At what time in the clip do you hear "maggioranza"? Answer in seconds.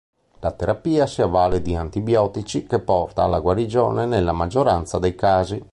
4.33-4.97